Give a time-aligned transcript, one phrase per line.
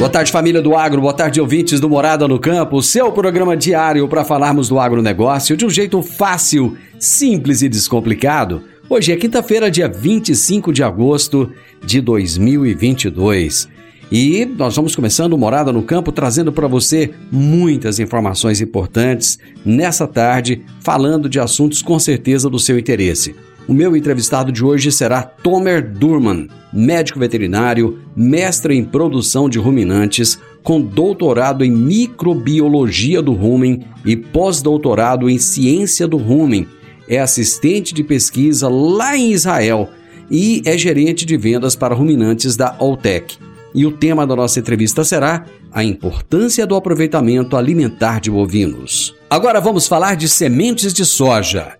[0.00, 1.02] Boa tarde, família do Agro.
[1.02, 2.82] Boa tarde, ouvintes do Morada no Campo.
[2.82, 8.62] Seu programa diário para falarmos do agronegócio de um jeito fácil, simples e descomplicado.
[8.88, 11.52] Hoje é quinta-feira, dia 25 de agosto
[11.84, 13.68] de 2022.
[14.10, 20.06] E nós vamos começando o Morada no Campo trazendo para você muitas informações importantes nessa
[20.06, 23.36] tarde, falando de assuntos com certeza do seu interesse.
[23.68, 30.38] O meu entrevistado de hoje será Tomer Durman, médico veterinário, mestre em produção de ruminantes,
[30.62, 36.66] com doutorado em microbiologia do rumen e pós-doutorado em ciência do rumen.
[37.08, 39.88] É assistente de pesquisa lá em Israel
[40.30, 43.36] e é gerente de vendas para ruminantes da Altec.
[43.74, 49.14] E o tema da nossa entrevista será a importância do aproveitamento alimentar de bovinos.
[49.28, 51.79] Agora vamos falar de sementes de soja.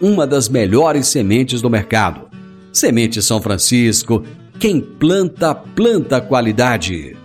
[0.00, 2.28] uma das melhores sementes do mercado.
[2.72, 4.24] Semente São Francisco,
[4.58, 7.16] quem planta, planta qualidade.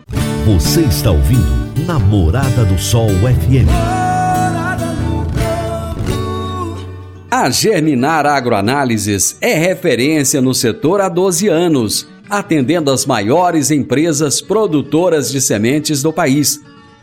[0.46, 3.70] Você está ouvindo Namorada do Sol FM.
[7.30, 15.32] A Germinar Agroanálises é referência no setor há 12 anos atendendo as maiores empresas produtoras
[15.32, 16.62] de sementes do país.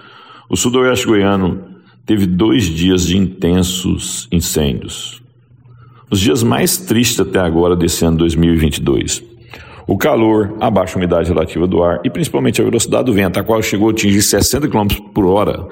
[0.49, 1.63] o sudoeste goiano
[2.07, 5.21] teve dois dias de intensos incêndios.
[6.09, 9.23] Os dias mais tristes até agora desse ano 2022.
[9.85, 13.43] O calor, a baixa umidade relativa do ar e principalmente a velocidade do vento, a
[13.43, 15.67] qual chegou a atingir 60 km por hora,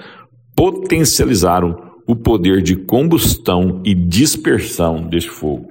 [0.56, 5.70] potencializaram o poder de combustão e dispersão deste fogo.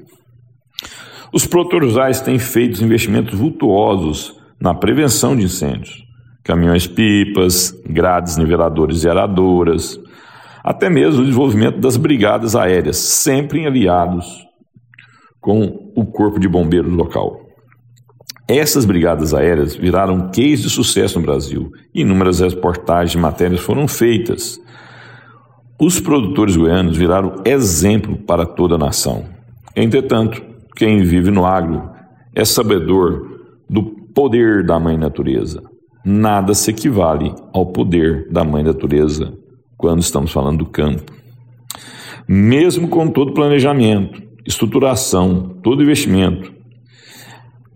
[1.32, 6.04] Os produtores rurais têm feito investimentos vultuosos na prevenção de incêndios.
[6.44, 9.98] Caminhões-pipas, grades niveladores e aradoras,
[10.62, 14.44] até mesmo o desenvolvimento das brigadas aéreas, sempre aliados
[15.40, 17.40] com o corpo de bombeiros local.
[18.48, 21.70] Essas brigadas aéreas viraram case de sucesso no Brasil.
[21.94, 24.60] Inúmeras reportagens de matérias foram feitas
[25.78, 29.24] os produtores goianos viraram exemplo para toda a nação.
[29.74, 30.42] Entretanto,
[30.76, 31.90] quem vive no agro
[32.34, 35.62] é sabedor do poder da mãe natureza.
[36.04, 39.32] Nada se equivale ao poder da mãe natureza
[39.76, 41.12] quando estamos falando do campo.
[42.28, 46.52] Mesmo com todo planejamento, estruturação, todo investimento,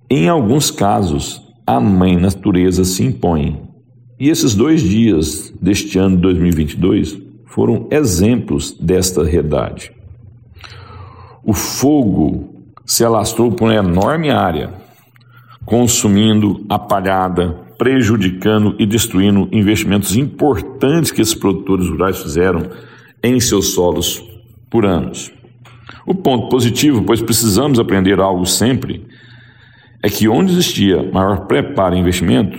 [0.08, 3.62] em alguns casos a mãe natureza se impõe.
[4.18, 9.92] E esses dois dias deste ano de 2022 foram exemplos desta realidade.
[11.42, 14.72] O fogo se alastrou por uma enorme área,
[15.64, 22.70] consumindo a palhada, prejudicando e destruindo investimentos importantes que esses produtores rurais fizeram
[23.22, 24.22] em seus solos
[24.70, 25.32] por anos.
[26.06, 29.06] O ponto positivo, pois precisamos aprender algo sempre,
[30.02, 32.58] é que onde existia maior preparo e investimento,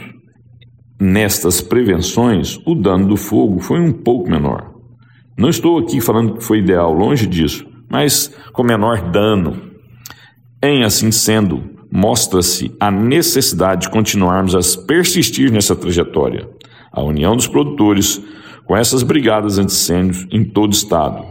[0.99, 4.68] nestas prevenções, o dano do fogo foi um pouco menor.
[5.39, 9.71] Não estou aqui falando que foi ideal, longe disso, mas com menor dano.
[10.61, 16.45] Em assim sendo, mostra-se a necessidade de continuarmos a persistir nessa trajetória.
[16.91, 18.21] A união dos produtores
[18.65, 21.23] com essas brigadas anti-incêndios em todo o estado.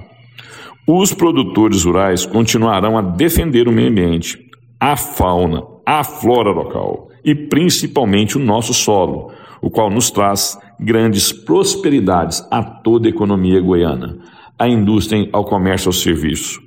[0.86, 4.38] Os produtores rurais continuarão a defender o meio ambiente,
[4.80, 9.30] a fauna, a flora local e principalmente o nosso solo,
[9.60, 14.18] o qual nos traz grandes prosperidades a toda a economia goiana,
[14.58, 16.60] à indústria, ao comércio, ao serviço.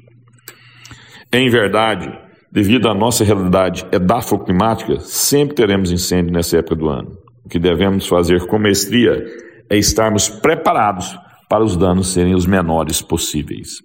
[1.32, 2.12] Em verdade,
[2.52, 7.18] devido à nossa realidade edafoclimática, sempre teremos incêndio nessa época do ano.
[7.46, 9.26] O que devemos fazer com mestria
[9.70, 11.18] é estarmos preparados
[11.50, 13.78] para os danos serem os menores possíveis.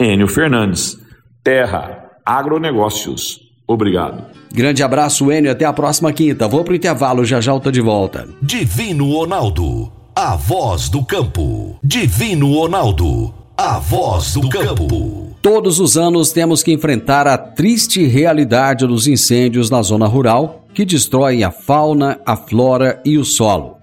[0.00, 0.96] Enio Fernandes,
[1.42, 3.47] Terra, Agronegócios.
[3.68, 4.24] Obrigado.
[4.50, 5.52] Grande abraço, Enio.
[5.52, 6.48] Até a próxima quinta.
[6.48, 8.26] Vou pro intervalo, já já eu tô de volta.
[8.40, 11.78] Divino Ronaldo, a voz do campo.
[11.84, 15.36] Divino Ronaldo, a voz do campo.
[15.42, 20.84] Todos os anos temos que enfrentar a triste realidade dos incêndios na zona rural que
[20.84, 23.76] destroem a fauna, a flora e o solo.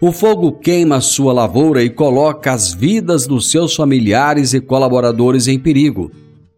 [0.00, 5.58] O fogo queima sua lavoura e coloca as vidas dos seus familiares e colaboradores em
[5.58, 6.10] perigo.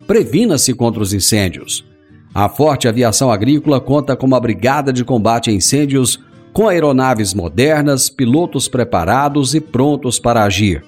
[0.07, 1.90] Previna-se contra os incêndios.
[2.35, 6.19] A Forte Aviação Agrícola conta com uma brigada de combate a incêndios
[6.53, 10.85] com aeronaves modernas, pilotos preparados e prontos para agir.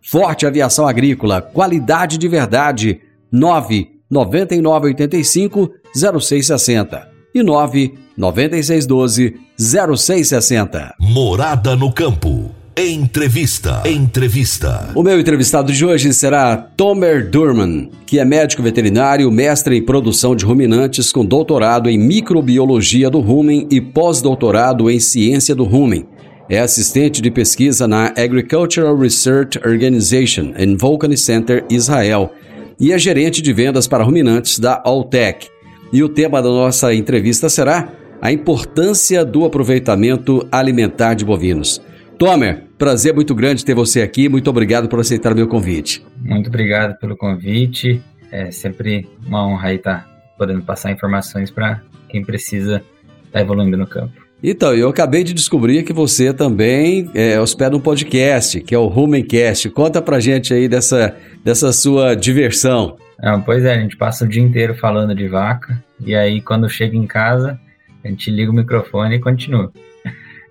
[0.00, 3.00] Forte Aviação Agrícola, qualidade de verdade.
[3.30, 10.94] 9 9985 0660 e 9 9612 0660.
[11.00, 12.51] Morada no campo.
[12.74, 13.82] Entrevista.
[13.84, 14.92] Entrevista.
[14.94, 20.34] O meu entrevistado de hoje será Tomer Durman, que é médico veterinário, mestre em produção
[20.34, 26.06] de ruminantes com doutorado em microbiologia do rumen e pós-doutorado em ciência do rumen.
[26.48, 32.32] É assistente de pesquisa na Agricultural Research Organization em Vulcan Center, Israel,
[32.80, 35.46] e é gerente de vendas para ruminantes da Alltech.
[35.92, 41.82] E o tema da nossa entrevista será a importância do aproveitamento alimentar de bovinos.
[42.22, 44.28] Tomer, prazer muito grande ter você aqui.
[44.28, 46.06] Muito obrigado por aceitar o meu convite.
[46.20, 48.00] Muito obrigado pelo convite.
[48.30, 50.08] É sempre uma honra estar
[50.38, 52.80] podendo passar informações para quem precisa
[53.24, 54.12] estar evoluindo no campo.
[54.40, 58.86] Então, eu acabei de descobrir que você também é, hospeda um podcast, que é o
[58.86, 59.68] Rumencast.
[59.70, 62.98] Conta pra gente aí dessa, dessa sua diversão.
[63.20, 66.70] Ah, pois é, a gente passa o dia inteiro falando de vaca, e aí quando
[66.70, 67.58] chega em casa,
[68.04, 69.72] a gente liga o microfone e continua.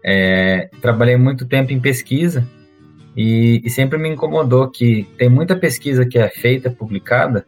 [0.03, 2.48] É, trabalhei muito tempo em pesquisa
[3.15, 7.46] e, e, sempre me incomodou que tem muita pesquisa que é feita, publicada,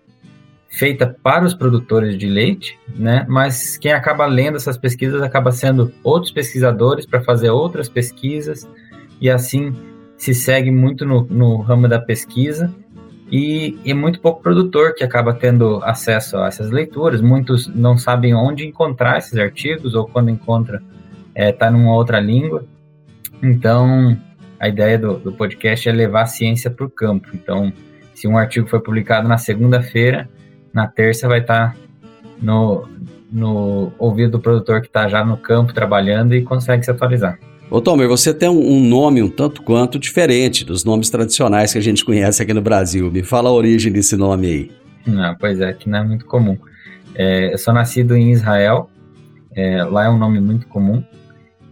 [0.70, 3.26] feita para os produtores de leite, né?
[3.30, 8.68] Mas quem acaba lendo essas pesquisas acaba sendo outros pesquisadores para fazer outras pesquisas
[9.22, 9.74] e assim
[10.18, 12.74] se segue muito no, no ramo da pesquisa
[13.32, 17.22] e, e muito pouco produtor que acaba tendo acesso a essas leituras.
[17.22, 20.82] Muitos não sabem onde encontrar esses artigos ou quando encontra
[21.36, 22.66] está é, tá numa outra língua.
[23.42, 24.18] Então,
[24.60, 27.30] a ideia do, do podcast é levar a ciência para o campo.
[27.34, 27.74] Então,
[28.14, 30.30] se um artigo foi publicado na segunda-feira,
[30.74, 31.78] na terça vai estar tá
[32.42, 32.88] no,
[33.32, 37.38] no ouvido do produtor que está já no campo trabalhando e consegue se atualizar.
[37.70, 41.82] Ô Tomer, você tem um, nome um tanto quanto diferente dos nomes tradicionais que a
[41.82, 43.12] gente conhece aqui no Brasil.
[43.12, 44.72] Me fala a origem desse nome aí.
[45.08, 46.58] Não, pois é, que não é muito comum.
[47.16, 48.90] É, eu sou nascido em Israel,
[49.56, 51.04] é, lá é um nome muito comum.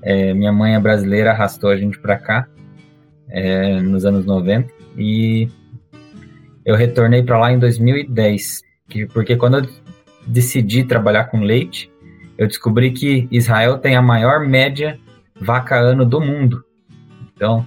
[0.03, 2.47] É, minha mãe é brasileira, arrastou a gente para cá
[3.29, 5.47] é, nos anos 90 e
[6.65, 9.69] eu retornei para lá em 2010, que, porque quando eu
[10.27, 11.91] decidi trabalhar com leite,
[12.37, 14.99] eu descobri que Israel tem a maior média
[15.39, 16.63] vaca ano do mundo.
[17.33, 17.65] Então,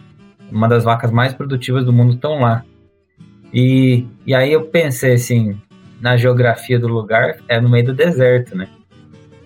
[0.50, 2.64] uma das vacas mais produtivas do mundo estão lá.
[3.52, 5.60] E, e aí eu pensei assim,
[6.00, 8.68] na geografia do lugar, é no meio do deserto, né?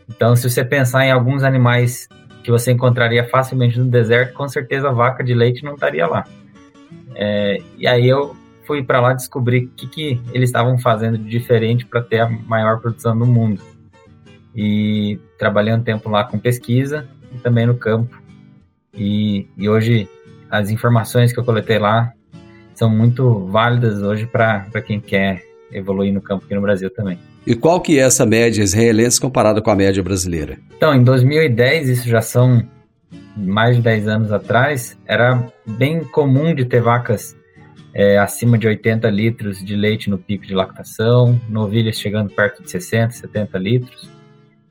[0.09, 2.09] Então, se você pensar em alguns animais
[2.49, 6.25] que você encontraria facilmente no deserto, com certeza a vaca de leite não estaria lá.
[7.15, 8.35] É, e aí eu
[8.67, 12.27] fui para lá descobrir o que, que eles estavam fazendo de diferente para ter a
[12.27, 13.61] maior produção do mundo.
[14.57, 18.19] E trabalhei um tempo lá com pesquisa, e também no campo.
[18.95, 20.09] E, e hoje
[20.51, 22.15] as informações que eu coletei lá
[22.75, 27.19] são muito válidas hoje para quem quer evoluir no campo aqui no Brasil também.
[27.49, 30.59] E qual que é essa média israelense comparada com a média brasileira?
[30.77, 32.63] Então, em 2010, isso já são
[33.35, 37.35] mais de 10 anos atrás, era bem comum de ter vacas
[37.95, 42.71] é, acima de 80 litros de leite no pico de lactação, novilhas chegando perto de
[42.71, 44.11] 60, 70 litros,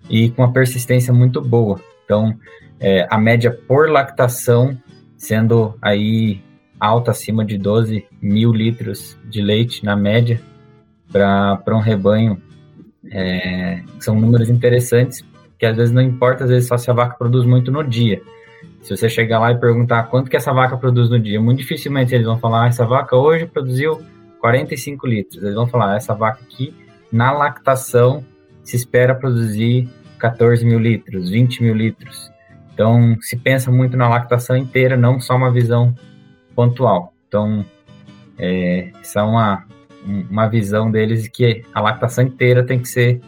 [0.07, 1.81] e com uma persistência muito boa.
[2.05, 2.37] Então,
[2.79, 4.77] é, a média por lactação
[5.17, 6.43] sendo aí
[6.79, 10.39] alta, acima de 12 mil litros de leite na média
[11.11, 12.39] para um rebanho.
[13.11, 15.23] É, são números interessantes,
[15.57, 18.21] que às vezes não importa, às vezes só se a vaca produz muito no dia.
[18.81, 22.13] Se você chegar lá e perguntar quanto que essa vaca produz no dia, muito dificilmente
[22.13, 24.01] eles vão falar, ah, essa vaca hoje produziu
[24.39, 25.43] 45 litros.
[25.43, 26.73] Eles vão falar, ah, essa vaca aqui,
[27.11, 28.23] na lactação,
[28.63, 32.31] se espera produzir 14 mil litros, 20 mil litros.
[32.73, 35.95] Então, se pensa muito na lactação inteira, não só uma visão
[36.55, 37.13] pontual.
[37.27, 37.65] Então,
[38.37, 39.65] é, essa é uma,
[40.29, 43.21] uma visão deles de que a lactação inteira tem que ser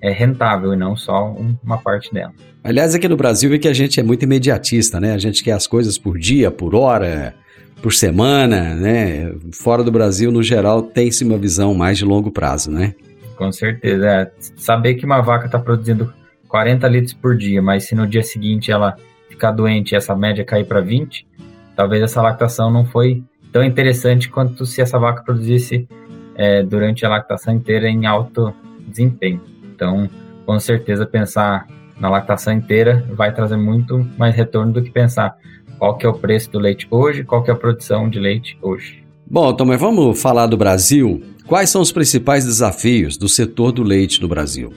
[0.00, 2.32] é, rentável e não só uma parte dela.
[2.64, 5.12] Aliás, aqui no Brasil é que a gente é muito imediatista, né?
[5.12, 7.34] A gente quer as coisas por dia, por hora,
[7.82, 9.32] por semana, né?
[9.52, 12.94] Fora do Brasil, no geral, tem-se uma visão mais de longo prazo, né?
[13.36, 14.06] Com certeza.
[14.06, 14.30] É.
[14.56, 16.12] Saber que uma vaca está produzindo
[16.48, 18.96] 40 litros por dia, mas se no dia seguinte ela
[19.28, 21.26] ficar doente e essa média cair para 20,
[21.74, 25.88] talvez essa lactação não foi tão interessante quanto se essa vaca produzisse
[26.34, 28.52] é, durante a lactação inteira em alto
[28.86, 29.40] desempenho.
[29.74, 30.08] Então,
[30.46, 31.66] com certeza, pensar
[31.98, 35.36] na lactação inteira vai trazer muito mais retorno do que pensar
[35.78, 38.58] qual que é o preço do leite hoje, qual que é a produção de leite
[38.60, 39.02] hoje.
[39.28, 41.22] Bom, então, mas vamos falar do Brasil.
[41.46, 44.72] Quais são os principais desafios do setor do leite no Brasil?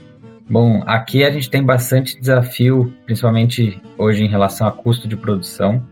[0.48, 5.82] Bom, aqui a gente tem bastante desafio, principalmente hoje em relação a custo de produção.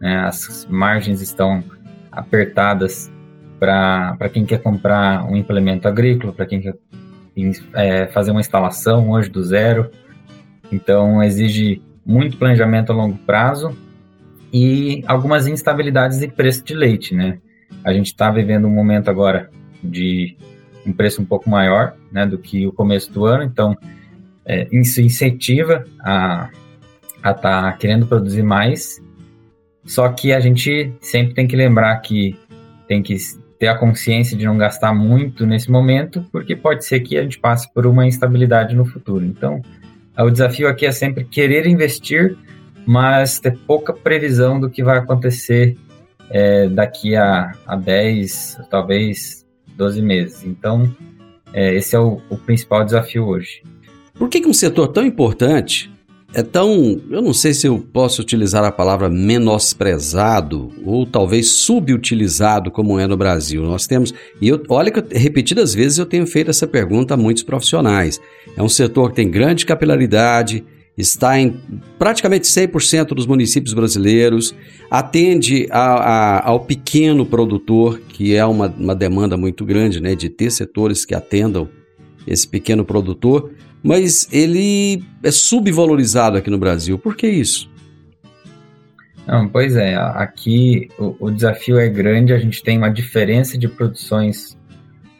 [0.00, 0.16] Né?
[0.16, 1.62] As margens estão
[2.10, 3.10] apertadas
[3.60, 6.74] para quem quer comprar um implemento agrícola, para quem quer
[7.74, 9.90] é, fazer uma instalação hoje do zero.
[10.72, 13.76] Então, exige muito planejamento a longo prazo
[14.52, 17.38] e algumas instabilidades de preço de leite, né?
[17.84, 19.50] A gente está vivendo um momento agora
[19.84, 20.36] de
[20.86, 23.76] um preço um pouco maior né, do que o começo do ano, então
[24.44, 26.50] é, isso incentiva a
[27.18, 29.00] estar tá querendo produzir mais.
[29.84, 32.38] Só que a gente sempre tem que lembrar que
[32.88, 33.16] tem que
[33.60, 37.38] ter a consciência de não gastar muito nesse momento, porque pode ser que a gente
[37.38, 39.22] passe por uma instabilidade no futuro.
[39.22, 39.60] Então,
[40.18, 42.38] o desafio aqui é sempre querer investir,
[42.86, 45.76] mas ter pouca previsão do que vai acontecer
[46.30, 50.42] é, daqui a, a 10, talvez 12 meses.
[50.42, 50.90] Então,
[51.52, 53.62] é, esse é o, o principal desafio hoje.
[54.14, 55.92] Por que, que um setor tão importante
[56.32, 62.70] é tão, eu não sei se eu posso utilizar a palavra menosprezado ou talvez subutilizado
[62.70, 63.62] como é no Brasil.
[63.62, 67.42] Nós temos, e eu, olha que repetidas vezes eu tenho feito essa pergunta a muitos
[67.42, 68.20] profissionais.
[68.56, 70.64] É um setor que tem grande capilaridade,
[70.96, 71.58] está em
[71.98, 74.54] praticamente 100% dos municípios brasileiros,
[74.88, 80.28] atende a, a, ao pequeno produtor, que é uma, uma demanda muito grande, né, de
[80.28, 81.68] ter setores que atendam
[82.26, 83.50] esse pequeno produtor,
[83.82, 86.98] mas ele é subvalorizado aqui no Brasil.
[86.98, 87.70] Por que isso?
[89.26, 93.68] Não, pois é, aqui o, o, desafio é grande, a gente tem uma diferença de
[93.68, 94.58] produções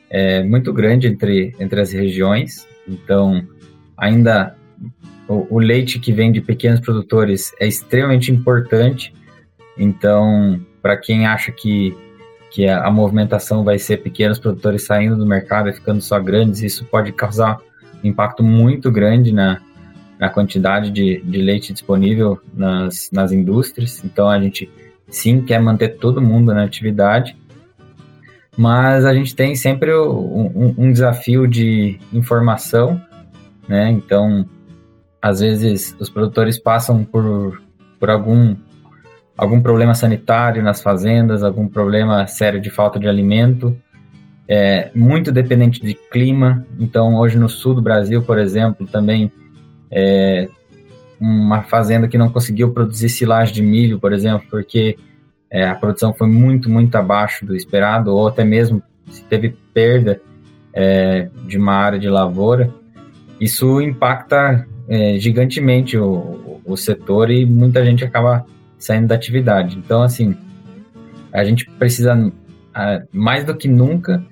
[0.09, 3.47] é, muito grande entre, entre as regiões, então
[3.97, 4.57] ainda
[5.29, 9.15] o, o leite que vem de pequenos produtores é extremamente importante,
[9.79, 11.97] então para quem acha que,
[12.51, 16.63] que a, a movimentação vai ser pequenos produtores saindo do mercado e ficando só grandes,
[16.63, 17.59] isso pode causar
[18.03, 19.61] impacto muito grande na,
[20.19, 24.03] na quantidade de, de leite disponível nas, nas indústrias.
[24.05, 24.71] Então a gente
[25.09, 27.37] sim quer manter todo mundo na atividade,
[28.57, 33.01] mas a gente tem sempre um, um desafio de informação,
[33.69, 33.91] né?
[33.91, 34.45] Então,
[35.23, 37.63] às vezes os produtores passam por,
[37.99, 38.57] por algum
[39.37, 43.75] algum problema sanitário nas fazendas, algum problema sério de falta de alimento,
[44.51, 46.67] é, muito dependente de clima.
[46.77, 49.31] Então, hoje no sul do Brasil, por exemplo, também
[49.89, 50.49] é,
[51.21, 54.99] uma fazenda que não conseguiu produzir silagem de milho, por exemplo, porque
[55.49, 60.21] é, a produção foi muito, muito abaixo do esperado, ou até mesmo se teve perda
[60.75, 62.75] é, de uma área de lavoura,
[63.41, 68.45] isso impacta é, gigantemente o, o setor e muita gente acaba
[68.77, 69.79] saindo da atividade.
[69.79, 70.37] Então, assim,
[71.33, 72.33] a gente precisa,
[73.13, 74.25] mais do que nunca,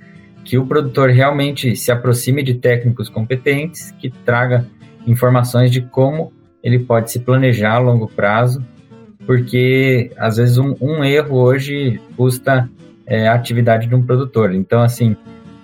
[0.49, 4.65] que o produtor realmente se aproxime de técnicos competentes, que traga
[5.07, 8.65] informações de como ele pode se planejar a longo prazo,
[9.27, 12.67] porque às vezes um, um erro hoje custa
[13.07, 14.55] é, a atividade de um produtor.
[14.55, 15.15] Então, assim,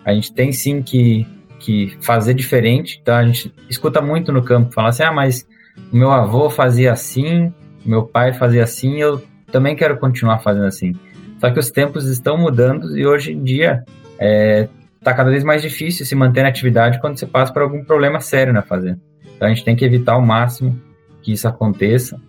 [0.05, 1.27] a gente tem sim que,
[1.59, 2.99] que fazer diferente.
[3.01, 5.49] Então, a gente escuta muito no campo, fala assim, ah, mas
[5.91, 7.51] o meu avô fazia assim,
[7.87, 10.93] meu pai fazia assim, eu também quero continuar fazendo assim.
[11.39, 13.83] Só que os tempos estão mudando e hoje em dia
[14.19, 14.69] é,
[15.03, 18.21] tá cada vez mais difícil se manter na atividade quando você passa por algum problema
[18.21, 19.01] sério na fazenda.
[19.37, 20.81] Então a gente tem que evitar ao máximo
[21.23, 22.21] que isso aconteça.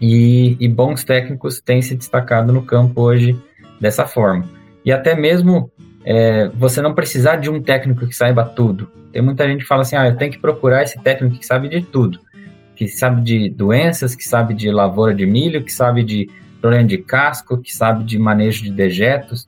[0.00, 3.40] E, e bons técnicos têm se destacado no campo hoje
[3.80, 4.44] dessa forma.
[4.84, 5.70] E até mesmo
[6.04, 8.88] é, você não precisar de um técnico que saiba tudo.
[9.12, 11.68] Tem muita gente que fala assim: ah, eu tenho que procurar esse técnico que sabe
[11.68, 12.20] de tudo.
[12.76, 16.28] Que sabe de doenças, que sabe de lavoura de milho, que sabe de
[16.60, 19.46] problema de casco, que sabe de manejo de dejetos.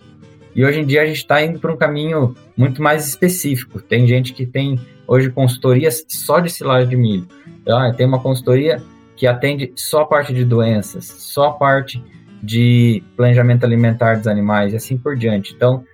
[0.56, 3.78] E hoje em dia a gente está indo para um caminho muito mais específico.
[3.78, 7.28] Tem gente que tem hoje consultorias só de silagem de milho.
[7.68, 8.82] Ah, tem uma consultoria
[9.14, 12.02] que atende só a parte de doenças, só a parte
[12.42, 15.52] de planejamento alimentar dos animais e assim por diante.
[15.54, 15.84] Então,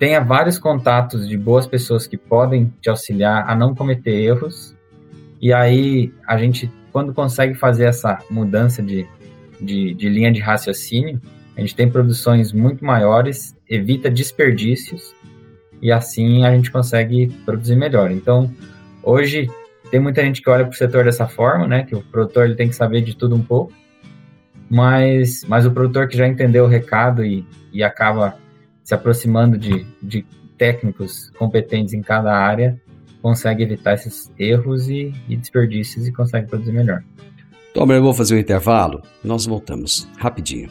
[0.00, 4.74] tenha vários contatos de boas pessoas que podem te auxiliar a não cometer erros.
[5.40, 9.06] E aí, a gente, quando consegue fazer essa mudança de,
[9.60, 11.20] de, de linha de raciocínio,
[11.56, 15.14] a gente tem produções muito maiores, evita desperdícios
[15.80, 18.10] e assim a gente consegue produzir melhor.
[18.10, 18.50] Então,
[19.02, 19.48] hoje
[19.90, 21.84] tem muita gente que olha para o setor dessa forma, né?
[21.84, 23.72] Que o produtor ele tem que saber de tudo um pouco,
[24.68, 28.36] mas, mas o produtor que já entendeu o recado e, e acaba
[28.84, 30.24] se aproximando de, de
[30.56, 32.80] técnicos competentes em cada área
[33.22, 37.02] consegue evitar esses erros e, e desperdícios e consegue produzir melhor.
[37.74, 39.02] Toma, eu vou fazer um intervalo.
[39.22, 40.70] Nós voltamos rapidinho.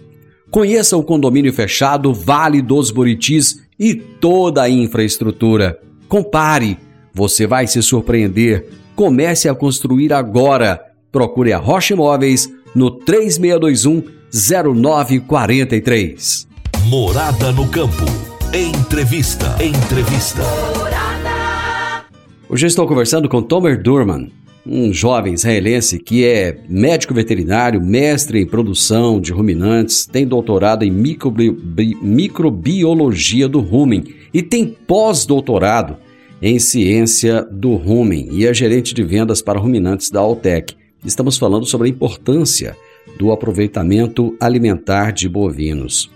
[0.51, 5.79] Conheça o condomínio fechado Vale dos Buritis e toda a infraestrutura.
[6.09, 6.77] Compare,
[7.13, 8.67] você vai se surpreender.
[8.93, 10.81] Comece a construir agora.
[11.09, 16.49] Procure a Rocha Imóveis no 3621 0943.
[16.87, 18.03] Morada no campo.
[18.53, 19.55] Entrevista.
[19.63, 20.41] Entrevista.
[20.77, 22.03] Morada.
[22.49, 24.29] Hoje estou conversando com Tomer Durman,
[24.65, 30.91] um jovem israelense que é médico veterinário, mestre em produção de ruminantes, tem doutorado em
[30.91, 31.51] microbi
[32.01, 35.97] microbiologia do rumen e tem pós-doutorado
[36.41, 40.75] em ciência do rumen e é gerente de vendas para ruminantes da Altec.
[41.03, 42.77] Estamos falando sobre a importância
[43.17, 46.09] do aproveitamento alimentar de bovinos.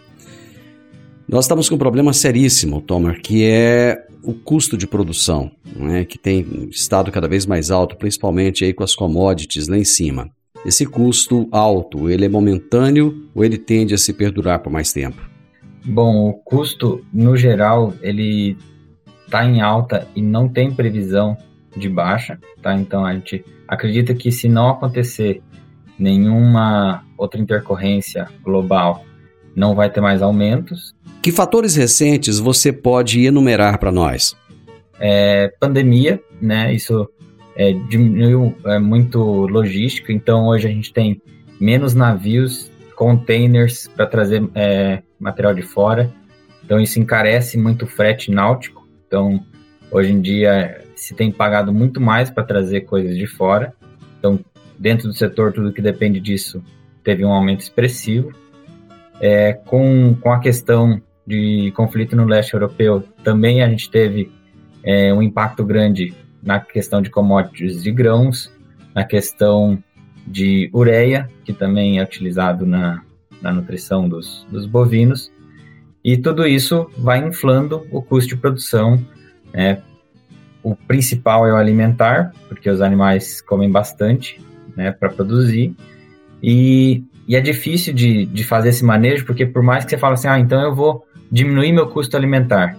[1.28, 6.18] Nós estamos com um problema seríssimo, Tomer, que é o custo de produção, né, que
[6.18, 10.30] tem estado cada vez mais alto, principalmente aí com as commodities lá em cima.
[10.66, 15.22] Esse custo alto, ele é momentâneo ou ele tende a se perdurar por mais tempo?
[15.86, 18.58] Bom, o custo, no geral, ele
[19.26, 21.38] está em alta e não tem previsão
[21.78, 22.74] de baixa, tá?
[22.74, 25.44] Então a gente acredita que se não acontecer
[26.00, 29.06] nenhuma outra intercorrência global,
[29.56, 34.38] não vai ter mais aumentos que fatores recentes você pode enumerar para nós?
[35.00, 36.72] É, pandemia, né?
[36.72, 37.10] Isso
[37.56, 41.20] é, diminuiu é, muito logística, então hoje a gente tem
[41.60, 46.14] menos navios, containers para trazer é, material de fora,
[46.64, 48.88] então isso encarece muito o frete náutico.
[49.08, 49.44] Então
[49.90, 53.74] hoje em dia se tem pagado muito mais para trazer coisas de fora.
[54.20, 54.40] Então
[54.78, 56.64] dentro do setor tudo que depende disso
[57.04, 58.32] teve um aumento expressivo.
[59.20, 64.32] É, com, com a questão de conflito no leste europeu, também a gente teve
[64.84, 68.52] é, um impacto grande na questão de commodities de grãos,
[68.94, 69.84] na questão
[70.28, 73.04] de ureia, que também é utilizado na,
[73.42, 75.32] na nutrição dos, dos bovinos,
[76.04, 79.04] e tudo isso vai inflando o custo de produção.
[79.52, 79.82] Né?
[80.62, 84.40] O principal é o alimentar, porque os animais comem bastante,
[84.78, 85.76] né, para produzir.
[86.44, 90.14] E, e, é difícil de, de fazer esse manejo, porque por mais que você fale
[90.14, 91.04] assim, ah, então eu vou
[91.36, 92.78] diminuir meu custo alimentar.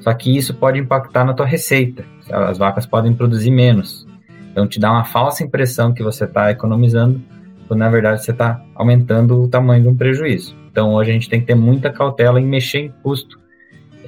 [0.00, 2.04] Só que isso pode impactar na tua receita.
[2.28, 4.04] As vacas podem produzir menos.
[4.50, 7.22] Então te dá uma falsa impressão que você está economizando,
[7.68, 10.56] quando na verdade você está aumentando o tamanho de um prejuízo.
[10.72, 13.38] Então hoje a gente tem que ter muita cautela em mexer em custo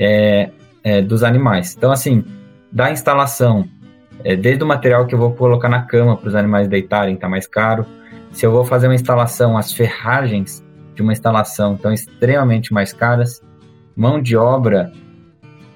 [0.01, 0.51] é,
[0.83, 1.77] é, dos animais.
[1.77, 2.25] Então assim,
[2.73, 3.69] da instalação,
[4.25, 7.29] é, desde o material que eu vou colocar na cama para os animais deitarem, está
[7.29, 7.87] mais caro.
[8.33, 10.65] Se eu vou fazer uma instalação, as ferragens
[10.97, 13.41] de uma instalação estão extremamente mais caras.
[13.97, 14.93] Mão de obra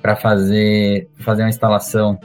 [0.02, 2.18] para fazer, fazer uma instalação,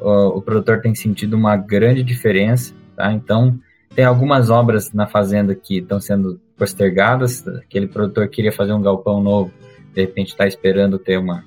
[0.00, 2.74] o, o, produtor tem sentido uma grande diferença.
[2.96, 3.12] Tá?
[3.12, 3.58] Então,
[3.94, 7.46] tem algumas obras na fazenda que estão sendo postergadas.
[7.46, 9.52] Aquele produtor queria fazer um galpão novo,
[9.94, 11.44] de repente está esperando ter uma,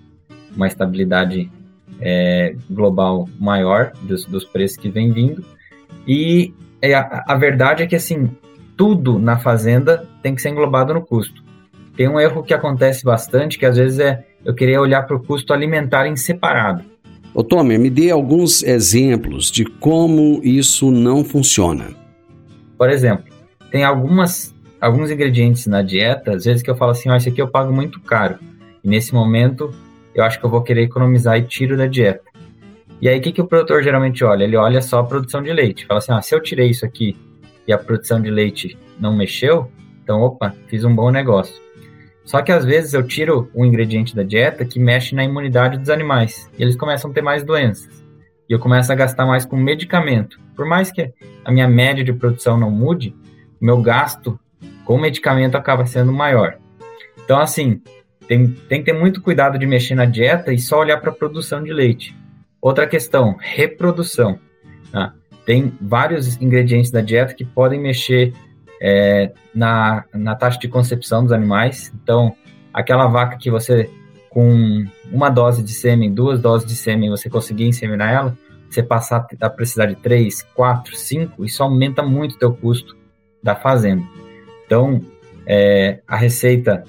[0.55, 1.49] uma estabilidade
[2.01, 5.43] é, global maior dos, dos, preços que vem vindo.
[6.07, 8.29] E é, a, a verdade é que, assim,
[8.75, 11.43] tudo na fazenda tem que ser englobado no custo.
[11.95, 15.23] Tem um erro que acontece bastante, que às vezes é eu querer olhar para o
[15.23, 16.83] custo alimentar em separado.
[17.33, 21.91] Ô Tommy, me dê alguns exemplos de como isso não funciona.
[22.77, 23.25] Por exemplo,
[23.71, 27.29] tem algumas, alguns ingredientes na dieta, às vezes que eu falo assim, ó, oh, esse
[27.29, 28.37] aqui eu pago muito caro.
[28.83, 29.73] E nesse momento
[30.13, 32.33] eu acho que eu vou querer economizar e tiro da dieta.
[33.01, 34.43] E aí, o que, que o produtor geralmente olha?
[34.43, 35.85] Ele olha só a produção de leite.
[35.85, 37.17] Fala assim, ah, se eu tirei isso aqui
[37.67, 39.69] e a produção de leite não mexeu,
[40.03, 41.53] então, opa, fiz um bom negócio.
[42.23, 45.89] Só que às vezes eu tiro um ingrediente da dieta que mexe na imunidade dos
[45.89, 46.49] animais.
[46.57, 48.03] E eles começam a ter mais doenças.
[48.49, 50.39] E eu começo a gastar mais com medicamento.
[50.55, 51.11] Por mais que
[51.43, 53.15] a minha média de produção não mude,
[53.59, 54.39] meu gasto
[54.85, 56.57] com medicamento acaba sendo maior.
[57.23, 57.81] Então, assim,
[58.27, 61.15] tem, tem que ter muito cuidado de mexer na dieta e só olhar para a
[61.15, 62.15] produção de leite.
[62.61, 64.39] Outra questão, reprodução.
[64.91, 65.13] Tá?
[65.45, 68.33] Tem vários ingredientes da dieta que podem mexer
[68.85, 71.89] é, na, na taxa de concepção dos animais.
[72.03, 72.35] Então,
[72.73, 73.89] aquela vaca que você,
[74.29, 78.37] com uma dose de sêmen, duas doses de sêmen, você conseguir inseminar ela,
[78.69, 82.97] você passar a precisar de três, quatro, cinco, isso aumenta muito o teu custo
[83.41, 84.03] da fazenda.
[84.65, 84.99] Então,
[85.45, 86.83] é, a receita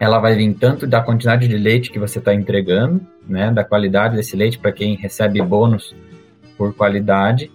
[0.00, 4.16] ela vai vir tanto da quantidade de leite que você está entregando, né, da qualidade
[4.16, 5.94] desse leite para quem recebe bônus
[6.56, 7.50] por qualidade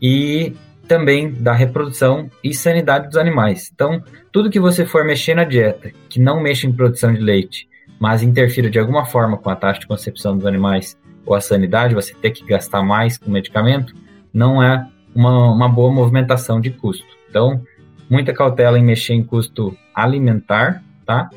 [0.00, 0.54] e
[0.86, 3.70] também da reprodução e sanidade dos animais.
[3.72, 7.68] Então, tudo que você for mexer na dieta, que não mexa em produção de leite,
[7.98, 11.94] mas interfira de alguma forma com a taxa de concepção dos animais ou a sanidade,
[11.94, 13.94] você ter que gastar mais com medicamento,
[14.32, 17.06] não é uma, uma boa movimentação de custo.
[17.28, 17.62] Então,
[18.10, 21.30] muita cautela em mexer em custo alimentar, tá?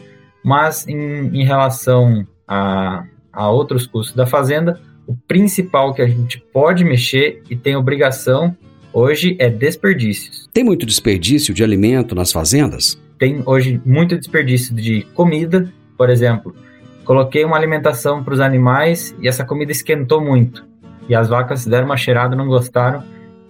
[0.43, 6.39] Mas em, em relação a, a outros custos da fazenda, o principal que a gente
[6.51, 8.55] pode mexer e tem obrigação
[8.95, 10.49] hoje é desperdícios.
[10.53, 12.97] Tem muito desperdício de alimento nas fazendas?
[13.19, 16.55] Tem hoje muito desperdício de comida, por exemplo.
[17.03, 20.65] Coloquei uma alimentação para os animais e essa comida esquentou muito.
[21.09, 23.03] E as vacas deram uma cheirada, não gostaram.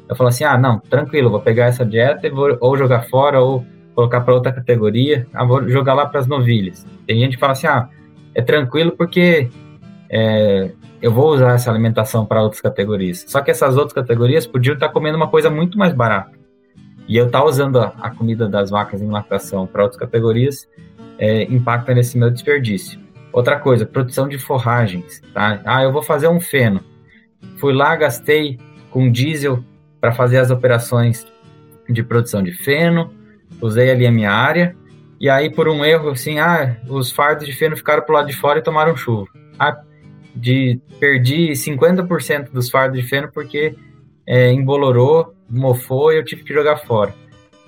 [0.09, 3.39] Eu falo assim: ah, não, tranquilo, vou pegar essa dieta e vou ou jogar fora
[3.39, 3.63] ou
[3.95, 6.85] colocar para outra categoria, ah, vou jogar lá para as novilhas.
[7.07, 7.87] Tem gente que fala assim, ah,
[8.33, 9.49] é tranquilo porque
[10.17, 13.25] é, eu vou usar essa alimentação para outras categorias.
[13.27, 16.31] Só que essas outras categorias podiam estar comendo uma coisa muito mais barata.
[17.05, 20.69] E eu estar tá usando a, a, comida das vacas em lactação para outras categorias
[21.19, 22.97] é, impacta nesse meu desperdício.
[23.33, 25.21] Outra coisa, produção de forragens.
[25.33, 25.59] Tá?
[25.65, 26.79] Ah, eu vou fazer um feno.
[27.57, 28.57] Fui lá, gastei
[28.89, 29.61] com diesel
[29.99, 31.27] para fazer as operações
[31.89, 33.13] de produção de feno,
[33.61, 34.77] usei ali a minha área,
[35.19, 38.35] e aí por um erro, assim, ah, os fardos de feno ficaram pro lado de
[38.35, 39.27] fora e tomaram chuva.
[39.59, 39.77] Ah,
[40.35, 43.75] de, perdi 50% dos fardos de feno porque
[44.27, 47.13] é, embolorou, mofou e eu tive que jogar fora.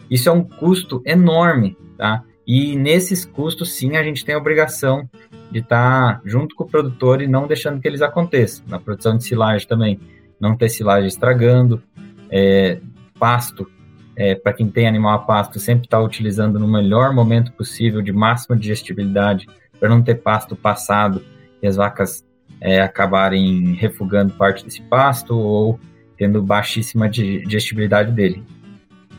[0.10, 2.24] Isso é um custo enorme, tá?
[2.46, 5.10] E nesses custos, sim, a gente tem a obrigação
[5.52, 8.66] de estar tá junto com o produtor e não deixando que eles aconteçam.
[8.68, 10.00] Na produção de silagem também,
[10.40, 11.82] não ter silagem estragando,
[12.30, 12.80] é,
[13.20, 13.70] pasto
[14.18, 18.12] é, para quem tem animal a pasto, sempre está utilizando no melhor momento possível, de
[18.12, 19.48] máxima digestibilidade,
[19.80, 21.24] para não ter pasto passado
[21.62, 22.26] e as vacas
[22.62, 25.80] é, acabarem refugando parte desse pasto ou
[26.18, 28.44] tendo baixíssima digestibilidade dele.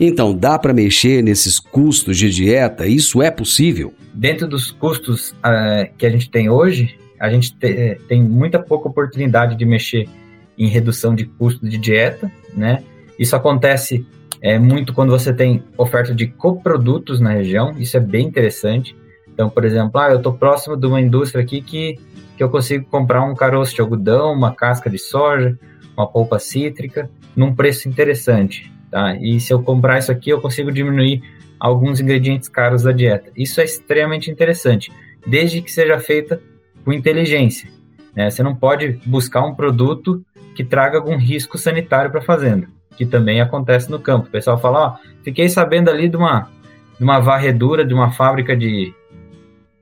[0.01, 2.87] Então, dá para mexer nesses custos de dieta?
[2.87, 3.92] Isso é possível?
[4.14, 8.88] Dentro dos custos uh, que a gente tem hoje, a gente te, tem muita pouca
[8.88, 10.09] oportunidade de mexer
[10.57, 12.83] em redução de custo de dieta, né?
[13.18, 14.07] Isso acontece
[14.40, 18.94] é muito quando você tem oferta de coprodutos na região, isso é bem interessante.
[19.33, 21.98] Então, por exemplo, ah, eu estou próximo de uma indústria aqui que,
[22.38, 25.59] que eu consigo comprar um caroço de algodão, uma casca de soja,
[25.96, 28.72] uma polpa cítrica, num preço interessante.
[28.88, 29.16] Tá?
[29.16, 31.20] E se eu comprar isso aqui, eu consigo diminuir
[31.59, 33.33] alguns ingredientes caros da dieta.
[33.37, 34.92] Isso é extremamente interessante,
[35.27, 36.40] desde que seja feita
[36.85, 37.68] com inteligência.
[38.14, 38.31] Né?
[38.31, 40.24] Você não pode buscar um produto
[40.55, 44.29] que traga algum risco sanitário para a fazenda, que também acontece no campo.
[44.29, 46.48] O pessoal fala, ó, fiquei sabendo ali de uma,
[46.96, 48.94] de uma varredura de uma fábrica de,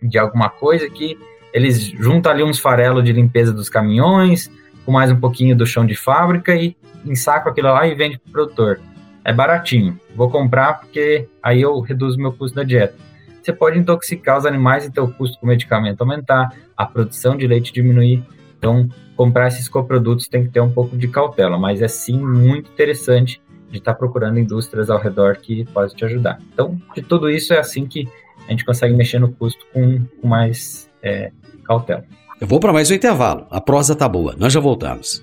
[0.03, 1.19] de alguma coisa que
[1.57, 4.51] eles juntam ali uns farelos de limpeza dos caminhões,
[4.85, 8.29] com mais um pouquinho do chão de fábrica e ensacam aquilo lá e vende para
[8.29, 8.81] o produtor
[9.27, 12.95] é baratinho, vou comprar porque aí eu reduzo meu custo da dieta.
[13.43, 17.45] Você pode intoxicar os animais e ter o custo com medicamento aumentar, a produção de
[17.45, 18.25] leite diminuir.
[18.57, 22.71] Então, comprar esses coprodutos tem que ter um pouco de cautela, mas é sim muito
[22.71, 26.39] interessante de estar procurando indústrias ao redor que podem te ajudar.
[26.53, 28.09] Então, de tudo isso é assim que
[28.47, 31.31] a gente consegue mexer no custo com, com mais é,
[31.65, 32.05] cautela.
[32.41, 33.47] Eu vou para mais um intervalo.
[33.51, 34.35] A prosa tá boa.
[34.39, 35.23] Nós já voltamos.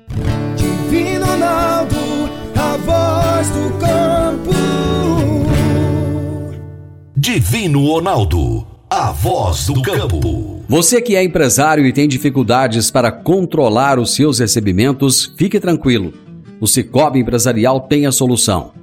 [7.15, 10.61] Divino Ronaldo, a voz do campo.
[10.67, 16.13] Você que é empresário e tem dificuldades para controlar os seus recebimentos, fique tranquilo.
[16.59, 18.82] O Cicobi Empresarial tem a solução.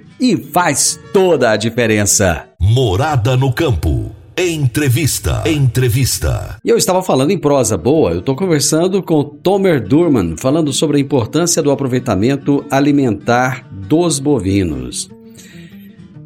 [0.21, 2.47] e faz toda a diferença.
[2.59, 4.15] Morada no campo.
[4.37, 5.41] Entrevista.
[5.45, 6.57] Entrevista.
[6.63, 10.97] E eu estava falando em prosa boa, eu estou conversando com Tomer Durman, falando sobre
[10.97, 15.09] a importância do aproveitamento alimentar dos bovinos.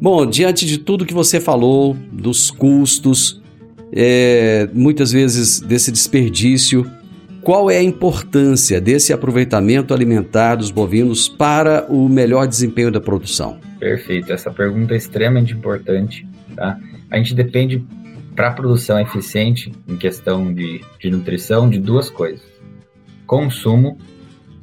[0.00, 3.42] Bom, diante de tudo que você falou, dos custos,
[3.92, 6.88] é, muitas vezes desse desperdício,
[7.46, 13.60] qual é a importância desse aproveitamento alimentar dos bovinos para o melhor desempenho da produção?
[13.78, 16.26] Perfeito, essa pergunta é extremamente importante.
[16.56, 16.76] Tá?
[17.08, 17.86] A gente depende,
[18.34, 22.42] para a produção eficiente, em questão de, de nutrição, de duas coisas:
[23.24, 23.96] consumo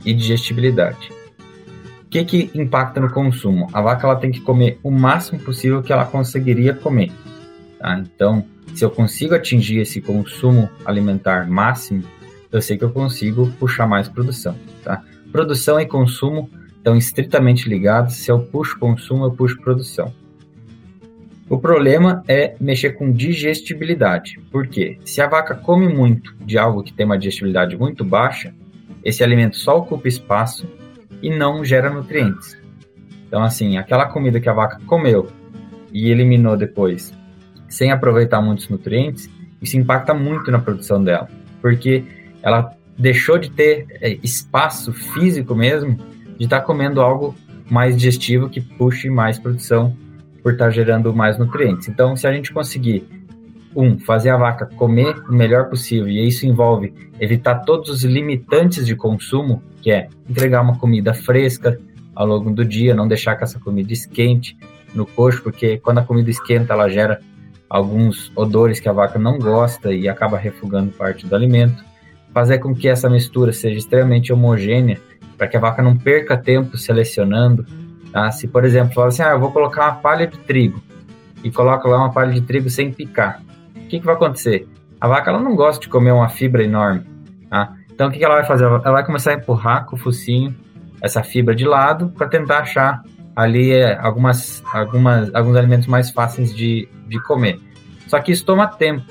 [0.03, 1.09] e digestibilidade
[2.21, 3.67] que, que impacta no consumo?
[3.73, 7.11] A vaca ela tem que comer o máximo possível que ela conseguiria comer.
[7.79, 7.97] Tá?
[7.97, 12.03] Então, se eu consigo atingir esse consumo alimentar máximo,
[12.53, 14.55] eu sei que eu consigo puxar mais produção.
[14.83, 15.03] Tá?
[15.31, 18.15] Produção e consumo estão estritamente ligados.
[18.15, 20.13] Se eu puxo consumo, eu puxo produção.
[21.49, 24.39] O problema é mexer com digestibilidade.
[24.51, 24.97] Por quê?
[25.03, 28.53] Se a vaca come muito de algo que tem uma digestibilidade muito baixa,
[29.03, 30.67] esse alimento só ocupa espaço
[31.21, 32.57] e não gera nutrientes.
[33.27, 35.27] Então, assim, aquela comida que a vaca comeu
[35.91, 37.13] e eliminou depois,
[37.67, 39.29] sem aproveitar muitos nutrientes,
[39.61, 41.27] isso impacta muito na produção dela,
[41.61, 42.03] porque
[42.43, 45.97] ela deixou de ter é, espaço físico mesmo
[46.37, 47.33] de estar tá comendo algo
[47.71, 49.95] mais digestivo que puxe mais produção
[50.43, 51.87] por estar tá gerando mais nutrientes.
[51.87, 53.07] Então, se a gente conseguir
[53.75, 58.85] um, fazer a vaca comer o melhor possível, e isso envolve evitar todos os limitantes
[58.85, 61.79] de consumo, que é entregar uma comida fresca
[62.13, 64.57] ao longo do dia, não deixar que essa comida esquente
[64.93, 67.19] no coxo, porque quando a comida esquenta, ela gera
[67.69, 71.83] alguns odores que a vaca não gosta e acaba refugando parte do alimento.
[72.33, 74.99] Fazer com que essa mistura seja extremamente homogênea,
[75.37, 77.65] para que a vaca não perca tempo selecionando.
[78.11, 78.31] Tá?
[78.31, 80.81] Se, por exemplo, falar assim, ah, eu vou colocar uma palha de trigo,
[81.43, 83.41] e coloca lá uma palha de trigo sem picar
[83.93, 84.67] que, que vai acontecer?
[84.99, 87.05] A vaca ela não gosta de comer uma fibra enorme.
[87.49, 87.73] Tá?
[87.91, 88.63] Então, o que, que ela vai fazer?
[88.63, 90.55] Ela vai começar a empurrar com o focinho
[91.01, 93.03] essa fibra de lado para tentar achar
[93.35, 97.59] ali é, algumas, algumas, alguns alimentos mais fáceis de, de comer.
[98.07, 99.03] Só que isso toma tempo.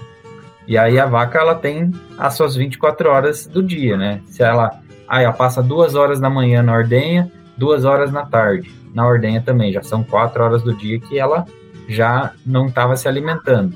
[0.67, 4.21] E aí a vaca ela tem as suas 24 horas do dia, né?
[4.27, 8.83] Se ela, aí ela passa duas horas da manhã na ordenha, duas horas na tarde
[8.95, 11.47] na ordenha também, já são quatro horas do dia que ela
[11.89, 13.75] já não estava se alimentando.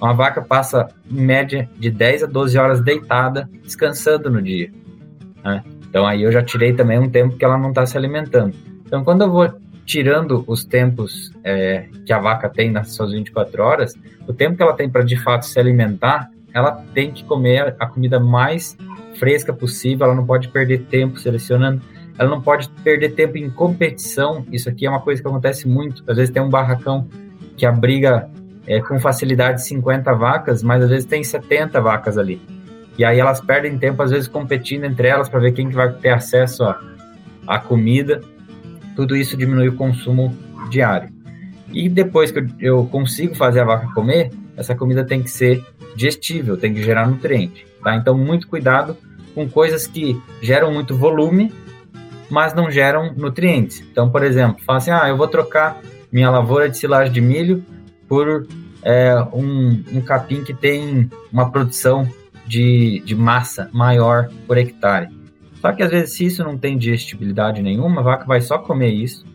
[0.00, 4.70] Uma vaca passa em média de 10 a 12 horas deitada, descansando no dia.
[5.42, 5.64] Né?
[5.88, 8.54] Então aí eu já tirei também um tempo que ela não está se alimentando.
[8.84, 9.50] Então quando eu vou
[9.86, 13.94] tirando os tempos é, que a vaca tem nas suas 24 horas,
[14.26, 17.86] o tempo que ela tem para de fato se alimentar, ela tem que comer a
[17.86, 18.76] comida mais
[19.14, 21.80] fresca possível, ela não pode perder tempo selecionando,
[22.18, 24.44] ela não pode perder tempo em competição.
[24.50, 26.02] Isso aqui é uma coisa que acontece muito.
[26.06, 27.06] Às vezes tem um barracão
[27.56, 28.28] que abriga
[28.66, 32.40] é, com facilidade 50 vacas, mas às vezes tem 70 vacas ali.
[32.98, 35.92] E aí elas perdem tempo, às vezes, competindo entre elas para ver quem que vai
[35.92, 36.64] ter acesso
[37.46, 38.22] à comida.
[38.96, 40.36] Tudo isso diminui o consumo
[40.70, 41.10] diário.
[41.72, 46.56] E depois que eu consigo fazer a vaca comer, essa comida tem que ser digestível,
[46.56, 47.66] tem que gerar nutriente.
[47.82, 47.94] Tá?
[47.94, 48.96] Então, muito cuidado
[49.34, 51.52] com coisas que geram muito volume,
[52.30, 53.80] mas não geram nutrientes.
[53.80, 55.80] Então, por exemplo, fala assim: ah, eu vou trocar
[56.10, 57.64] minha lavoura de silagem de milho
[58.08, 58.46] por
[58.82, 62.08] é, um, um capim que tem uma produção
[62.46, 65.08] de, de massa maior por hectare.
[65.66, 68.90] Só que às vezes, se isso não tem digestibilidade nenhuma, a vaca vai só comer
[68.90, 69.26] isso,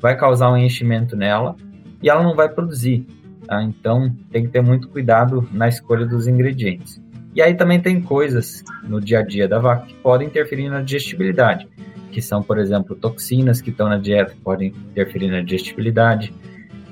[0.00, 1.54] vai causar um enchimento nela
[2.02, 3.06] e ela não vai produzir.
[3.46, 3.62] Tá?
[3.62, 7.00] Então, tem que ter muito cuidado na escolha dos ingredientes.
[7.32, 10.82] E aí também tem coisas no dia a dia da vaca que podem interferir na
[10.82, 11.68] digestibilidade,
[12.10, 16.34] que são, por exemplo, toxinas que estão na dieta, que podem interferir na digestibilidade,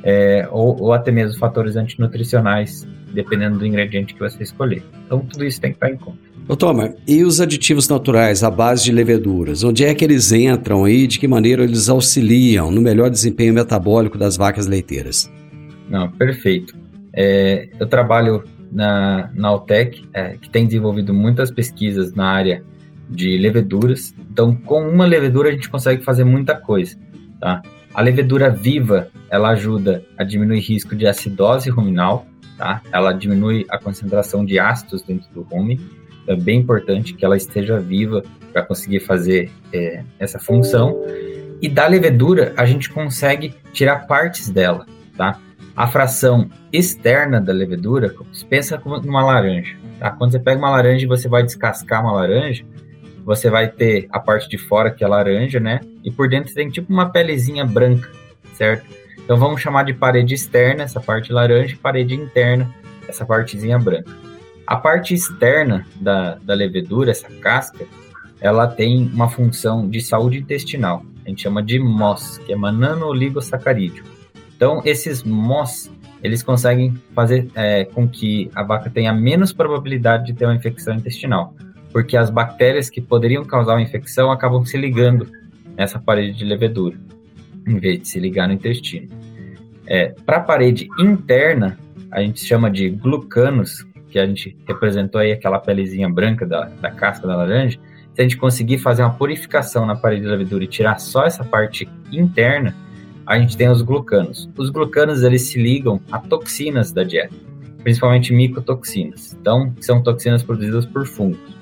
[0.04, 4.82] é, ou, ou até mesmo fatores antinutricionais, dependendo do ingrediente que você escolher.
[5.06, 6.18] Então, tudo isso tem que estar em conta.
[6.48, 9.64] Ô, Toma, e os aditivos naturais à base de leveduras?
[9.64, 11.06] Onde é que eles entram aí?
[11.08, 15.32] De que maneira eles auxiliam no melhor desempenho metabólico das vacas leiteiras?
[15.88, 16.76] Não, perfeito.
[17.12, 22.62] É, eu trabalho na, na Altec, é, que tem desenvolvido muitas pesquisas na área
[23.08, 24.14] de leveduras.
[24.30, 26.96] Então, com uma levedura a gente consegue fazer muita coisa,
[27.40, 27.62] tá?
[27.94, 32.26] A levedura viva, ela ajuda a diminuir risco de acidose ruminal,
[32.56, 32.82] tá?
[32.92, 35.80] Ela diminui a concentração de ácidos dentro do rumen.
[36.26, 40.96] É bem importante que ela esteja viva para conseguir fazer é, essa função.
[41.60, 45.38] E da levedura, a gente consegue tirar partes dela, tá?
[45.74, 48.14] A fração externa da levedura,
[48.48, 50.10] pensa como numa laranja, tá?
[50.10, 52.64] Quando você pega uma laranja e você vai descascar uma laranja,
[53.24, 55.80] você vai ter a parte de fora que é laranja, né?
[56.04, 58.10] E por dentro tem tipo uma pelezinha branca,
[58.54, 58.86] certo?
[59.18, 62.72] Então vamos chamar de parede externa essa parte laranja e parede interna
[63.08, 64.10] essa partezinha branca.
[64.66, 67.84] A parte externa da, da levedura, essa casca,
[68.40, 71.04] ela tem uma função de saúde intestinal.
[71.24, 74.04] A gente chama de MOS, que é manano-oligosacarídeo.
[74.56, 75.90] Então, esses MOS,
[76.22, 80.94] eles conseguem fazer é, com que a vaca tenha menos probabilidade de ter uma infecção
[80.94, 81.54] intestinal
[81.96, 85.26] porque as bactérias que poderiam causar uma infecção acabam se ligando
[85.74, 86.94] nessa parede de levedura,
[87.66, 89.08] em vez de se ligar no intestino.
[89.86, 91.78] É, Para a parede interna,
[92.10, 96.90] a gente chama de glucanos, que a gente representou aí aquela pelezinha branca da, da
[96.90, 97.78] casca da laranja.
[98.14, 101.44] Se a gente conseguir fazer uma purificação na parede de levedura e tirar só essa
[101.44, 102.74] parte interna,
[103.26, 104.48] a gente tem os glucanos.
[104.56, 107.34] Os glucanos eles se ligam a toxinas da dieta,
[107.82, 109.36] principalmente micotoxinas.
[109.38, 111.56] Então, são toxinas produzidas por fungos.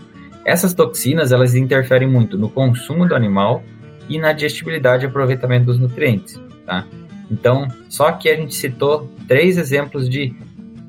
[0.45, 3.63] Essas toxinas elas interferem muito no consumo do animal
[4.09, 6.87] e na digestibilidade e aproveitamento dos nutrientes, tá?
[7.31, 10.35] Então, só que a gente citou três exemplos de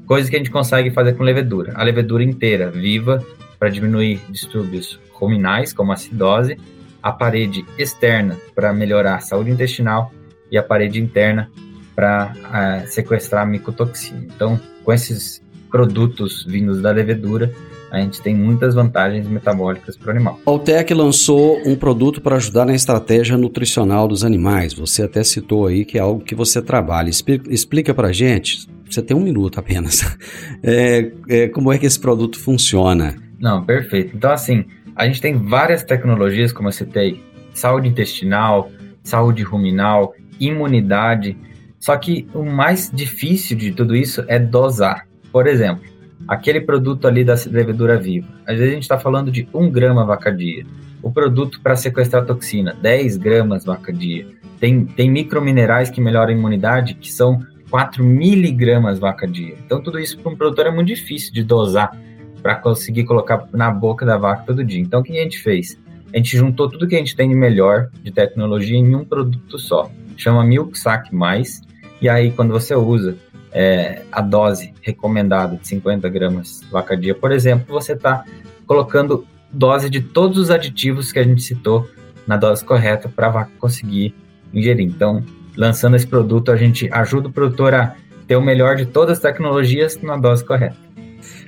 [0.05, 1.73] coisas que a gente consegue fazer com levedura.
[1.75, 3.25] A levedura inteira, viva,
[3.57, 6.57] para diminuir distúrbios ruminais, como acidose,
[7.01, 10.11] a parede externa para melhorar a saúde intestinal
[10.51, 11.49] e a parede interna
[11.95, 14.25] para uh, ah, sequestrar micotoxina.
[14.35, 15.41] Então, com esses
[15.71, 17.51] produtos vindos da levedura,
[17.95, 20.39] a gente tem muitas vantagens metabólicas para o animal.
[20.45, 24.73] A Altec lançou um produto para ajudar na estratégia nutricional dos animais.
[24.73, 27.09] Você até citou aí que é algo que você trabalha.
[27.09, 30.17] Explica para a gente, você tem um minuto apenas,
[30.61, 33.15] é, é, como é que esse produto funciona.
[33.39, 34.15] Não, perfeito.
[34.15, 34.65] Então, assim,
[34.95, 37.21] a gente tem várias tecnologias, como eu citei,
[37.53, 38.71] saúde intestinal,
[39.03, 41.37] saúde ruminal, imunidade.
[41.79, 45.07] Só que o mais difícil de tudo isso é dosar.
[45.31, 45.83] Por exemplo,
[46.27, 48.27] aquele produto ali da levedura viva.
[48.45, 50.65] Às vezes a gente está falando de 1 grama vaca dia.
[51.01, 54.27] O produto para sequestrar toxina, 10 gramas vaca dia.
[54.59, 59.55] Tem, tem microminerais que melhoram a imunidade, que são 4 miligramas vaca dia.
[59.65, 61.95] Então tudo isso para um produtor é muito difícil de dosar
[62.41, 64.81] para conseguir colocar na boca da vaca todo dia.
[64.81, 65.79] Então o que a gente fez?
[66.13, 69.59] A gente juntou tudo que a gente tem de melhor de tecnologia em um produto
[69.59, 69.91] só.
[70.15, 71.61] chama Milk Sac Mais,
[72.01, 73.17] e aí quando você usa
[73.57, 78.25] é, a dose recomendada de 50 gramas vaca dia, por exemplo, você está
[78.67, 81.89] colocando dose de todos os aditivos que a gente citou
[82.27, 84.13] na dose correta para a vaca conseguir
[84.53, 84.85] ingerir.
[84.85, 85.23] Então,
[85.55, 87.95] lançando esse produto, a gente ajuda o produtor a
[88.27, 90.75] ter o melhor de todas as tecnologias na dose correta.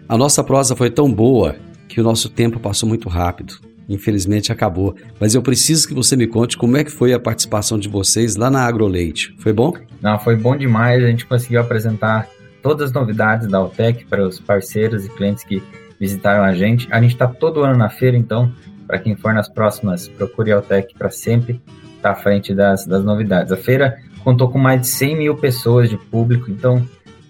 [0.07, 1.57] A nossa prosa foi tão boa
[1.89, 3.55] que o nosso tempo passou muito rápido.
[3.89, 7.79] Infelizmente acabou, mas eu preciso que você me conte como é que foi a participação
[7.79, 9.33] de vocês lá na AgroLeite.
[9.39, 9.73] Foi bom?
[10.01, 11.03] Não, foi bom demais.
[11.03, 12.27] A gente conseguiu apresentar
[12.61, 15.63] todas as novidades da Altec para os parceiros e clientes que
[15.99, 16.87] visitaram a gente.
[16.91, 18.51] A gente está todo ano na feira, então,
[18.85, 21.61] para quem for nas próximas, procure a Altec para sempre
[21.95, 23.51] estar tá à frente das, das novidades.
[23.51, 26.85] A feira contou com mais de 100 mil pessoas de público, então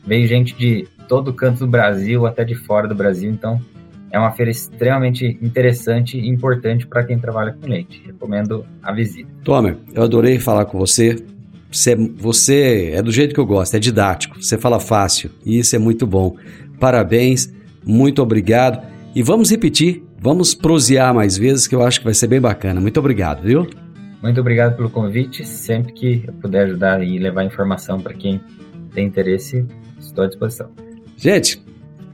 [0.06, 3.62] veio gente de todo canto do Brasil, até de fora do Brasil, então
[4.12, 8.02] é uma feira extremamente interessante e importante para quem trabalha com leite.
[8.06, 9.30] Recomendo a visita.
[9.44, 11.24] Tomer, eu adorei falar com você.
[11.70, 15.76] Você, você é do jeito que eu gosto, é didático, você fala fácil e isso
[15.76, 16.38] é muito bom.
[16.80, 17.54] Parabéns,
[17.86, 18.82] muito obrigado.
[19.14, 22.80] E vamos repetir, vamos prosear mais vezes que eu acho que vai ser bem bacana.
[22.80, 23.68] Muito obrigado, viu?
[24.22, 25.46] Muito obrigado pelo convite.
[25.46, 28.42] Sempre que eu puder ajudar e levar informação para quem
[28.94, 29.66] tem interesse,
[30.00, 30.70] estou à disposição.
[31.18, 31.62] Gente,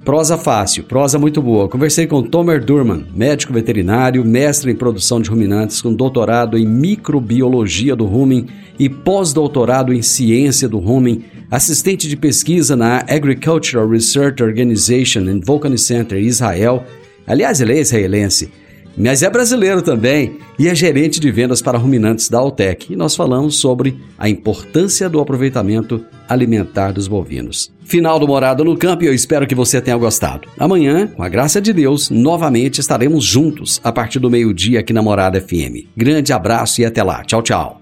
[0.04, 1.70] Prosa fácil, prosa muito boa.
[1.70, 7.95] Conversei com Tomer Durman, médico veterinário, mestre em produção de ruminantes, com doutorado em microbiologia
[7.95, 8.47] do rumen
[8.78, 15.78] e pós-doutorado em ciência do rumen, assistente de pesquisa na Agricultural Research Organization em Vulcan
[15.78, 16.84] Center, Israel.
[17.26, 18.51] Aliás, ele é israelense
[18.97, 22.91] mas é brasileiro também e é gerente de vendas para ruminantes da Altec.
[22.91, 27.71] E nós falamos sobre a importância do aproveitamento alimentar dos bovinos.
[27.83, 30.47] Final do Morada no Campo e eu espero que você tenha gostado.
[30.57, 35.01] Amanhã, com a graça de Deus, novamente estaremos juntos a partir do meio-dia aqui na
[35.01, 35.87] Morada FM.
[35.95, 37.23] Grande abraço e até lá.
[37.23, 37.81] Tchau, tchau.